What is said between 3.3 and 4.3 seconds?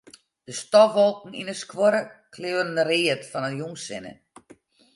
fan de jûnssinne.